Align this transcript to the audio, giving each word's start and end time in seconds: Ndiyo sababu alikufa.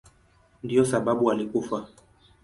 Ndiyo 0.63 0.85
sababu 0.85 1.31
alikufa. 1.31 1.87